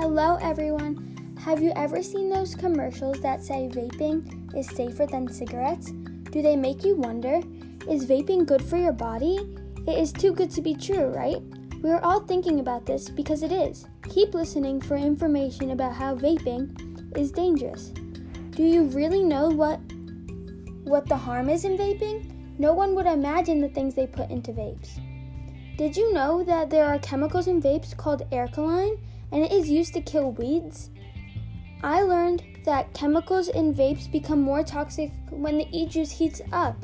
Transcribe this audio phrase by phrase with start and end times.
[0.00, 1.36] Hello, everyone.
[1.44, 5.90] Have you ever seen those commercials that say vaping is safer than cigarettes?
[6.30, 7.42] Do they make you wonder
[7.86, 9.36] is vaping good for your body?
[9.86, 11.36] It is too good to be true, right?
[11.82, 13.84] We are all thinking about this because it is.
[14.08, 17.88] Keep listening for information about how vaping is dangerous.
[18.52, 19.80] Do you really know what
[20.84, 22.58] what the harm is in vaping?
[22.58, 24.98] No one would imagine the things they put into vapes.
[25.76, 28.98] Did you know that there are chemicals in vapes called acrolein
[29.32, 30.90] and it is used to kill weeds?
[31.82, 36.76] I learned that chemicals in vapes become more toxic when the e juice heats up.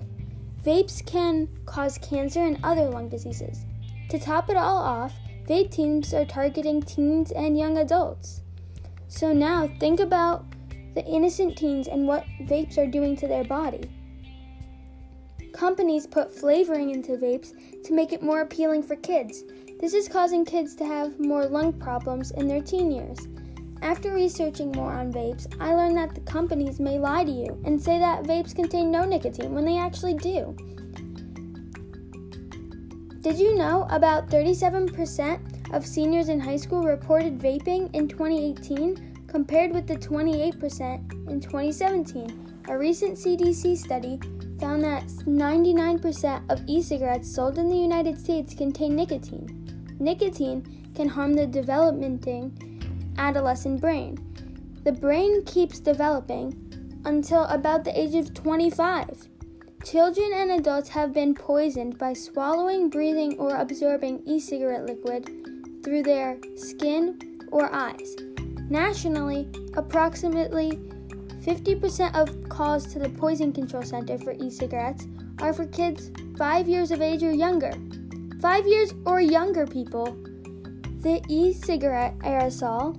[0.65, 3.65] Vapes can cause cancer and other lung diseases.
[4.11, 5.13] To top it all off,
[5.47, 8.41] vape teams are targeting teens and young adults.
[9.09, 10.45] So now think about
[10.95, 13.91] the innocent teens and what vapes are doing to their body.
[15.57, 19.43] Companies put flavoring into vapes to make it more appealing for kids.
[19.81, 23.27] This is causing kids to have more lung problems in their teen years.
[23.81, 27.83] After researching more on vapes, I learned that the companies may lie to you and
[27.83, 30.55] say that vapes contain no nicotine when they actually do.
[33.23, 39.73] Did you know about 37% of seniors in high school reported vaping in 2018 compared
[39.73, 42.63] with the 28% in 2017?
[42.69, 44.21] A recent CDC study
[44.59, 49.97] found that 99% of e cigarettes sold in the United States contain nicotine.
[49.99, 54.19] Nicotine can harm the developing adolescent brain.
[54.85, 59.29] The brain keeps developing until about the age of 25.
[59.85, 65.31] Children and adults have been poisoned by swallowing, breathing, or absorbing e cigarette liquid
[65.85, 68.17] through their skin or eyes.
[68.69, 70.81] Nationally, approximately
[71.47, 75.07] 50% of calls to the Poison Control Center for e cigarettes
[75.41, 77.73] are for kids 5 years of age or younger.
[78.41, 80.07] 5 years or younger people.
[81.03, 82.99] The e cigarette aerosol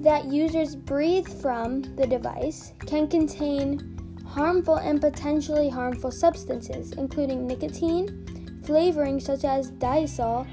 [0.00, 8.60] that users breathe from the device can contain harmful and potentially harmful substances, including nicotine,
[8.62, 10.46] flavoring such as diacetyl,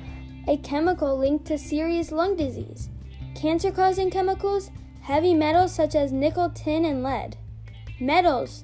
[0.48, 2.90] a chemical linked to serious lung disease,
[3.36, 4.72] cancer causing chemicals,
[5.06, 7.38] Heavy metals such as nickel, tin, and lead.
[8.00, 8.64] Metals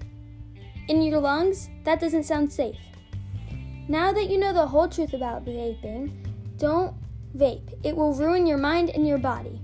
[0.88, 1.70] in your lungs?
[1.84, 2.80] That doesn't sound safe.
[3.88, 6.12] Now that you know the whole truth about vaping,
[6.58, 6.96] don't
[7.38, 7.78] vape.
[7.84, 9.62] It will ruin your mind and your body.